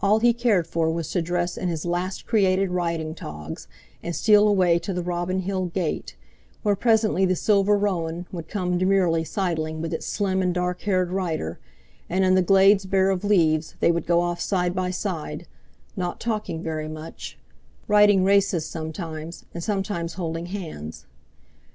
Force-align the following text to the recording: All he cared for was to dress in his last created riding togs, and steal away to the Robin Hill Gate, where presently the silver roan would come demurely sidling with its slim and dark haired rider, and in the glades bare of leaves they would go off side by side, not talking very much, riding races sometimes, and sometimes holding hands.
All 0.00 0.20
he 0.20 0.32
cared 0.32 0.66
for 0.66 0.90
was 0.90 1.10
to 1.10 1.20
dress 1.20 1.58
in 1.58 1.68
his 1.68 1.84
last 1.84 2.24
created 2.24 2.70
riding 2.70 3.14
togs, 3.14 3.68
and 4.02 4.16
steal 4.16 4.48
away 4.48 4.78
to 4.78 4.94
the 4.94 5.02
Robin 5.02 5.40
Hill 5.40 5.66
Gate, 5.66 6.16
where 6.62 6.74
presently 6.74 7.26
the 7.26 7.36
silver 7.36 7.76
roan 7.76 8.24
would 8.32 8.48
come 8.48 8.78
demurely 8.78 9.22
sidling 9.22 9.82
with 9.82 9.92
its 9.92 10.06
slim 10.06 10.40
and 10.40 10.54
dark 10.54 10.80
haired 10.80 11.10
rider, 11.10 11.58
and 12.08 12.24
in 12.24 12.34
the 12.34 12.40
glades 12.40 12.86
bare 12.86 13.10
of 13.10 13.22
leaves 13.22 13.74
they 13.80 13.92
would 13.92 14.06
go 14.06 14.22
off 14.22 14.40
side 14.40 14.74
by 14.74 14.90
side, 14.90 15.46
not 15.94 16.20
talking 16.20 16.62
very 16.62 16.88
much, 16.88 17.36
riding 17.86 18.24
races 18.24 18.64
sometimes, 18.64 19.44
and 19.52 19.62
sometimes 19.62 20.14
holding 20.14 20.46
hands. 20.46 21.04